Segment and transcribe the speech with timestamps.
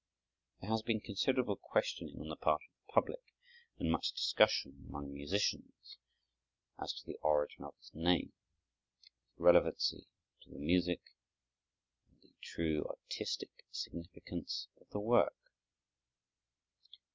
[0.61, 3.21] There has been considerable questioning on the part of the public,
[3.77, 5.99] and much discussion among musicians,
[6.79, 8.33] as to the origin of its name,
[9.03, 10.07] its relevancy
[10.41, 11.03] to the music,
[12.09, 15.35] and the true artistic significance of the work.